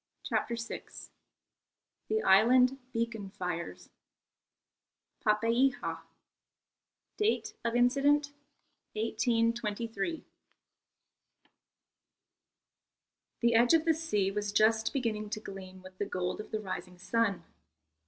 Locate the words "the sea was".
13.85-14.51